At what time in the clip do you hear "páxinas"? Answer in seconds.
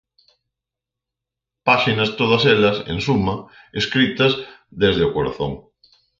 1.67-2.09